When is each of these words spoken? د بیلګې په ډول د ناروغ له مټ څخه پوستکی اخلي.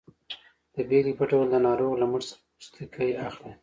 د 0.73 0.75
بیلګې 0.89 1.13
په 1.19 1.25
ډول 1.31 1.47
د 1.51 1.55
ناروغ 1.67 1.91
له 2.01 2.05
مټ 2.11 2.21
څخه 2.29 2.39
پوستکی 2.57 3.09
اخلي. 3.27 3.51